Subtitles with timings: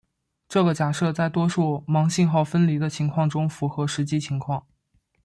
[0.49, 4.65] 这个假设在大多数盲信号分离的情况中符合实际情况。